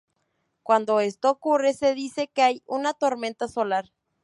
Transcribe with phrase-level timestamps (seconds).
[0.63, 3.91] Cuando esto ocurre, se dice que hay una tormenta solar.